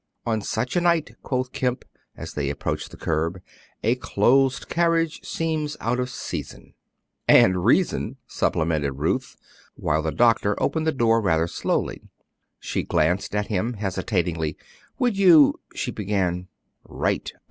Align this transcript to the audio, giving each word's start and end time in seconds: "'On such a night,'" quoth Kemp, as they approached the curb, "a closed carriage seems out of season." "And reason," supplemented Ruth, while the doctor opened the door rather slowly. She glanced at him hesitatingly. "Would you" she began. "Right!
"'On 0.25 0.41
such 0.41 0.75
a 0.75 0.81
night,'" 0.81 1.11
quoth 1.21 1.51
Kemp, 1.51 1.85
as 2.17 2.33
they 2.33 2.49
approached 2.49 2.89
the 2.89 2.97
curb, 2.97 3.39
"a 3.83 3.93
closed 3.93 4.67
carriage 4.67 5.23
seems 5.23 5.77
out 5.79 5.99
of 5.99 6.09
season." 6.09 6.73
"And 7.27 7.63
reason," 7.63 8.17
supplemented 8.25 8.93
Ruth, 8.95 9.37
while 9.75 10.01
the 10.01 10.11
doctor 10.11 10.59
opened 10.59 10.87
the 10.87 10.91
door 10.91 11.21
rather 11.21 11.45
slowly. 11.45 12.01
She 12.59 12.81
glanced 12.81 13.35
at 13.35 13.45
him 13.49 13.73
hesitatingly. 13.73 14.57
"Would 14.97 15.19
you" 15.19 15.59
she 15.75 15.91
began. 15.91 16.47
"Right! 16.83 17.31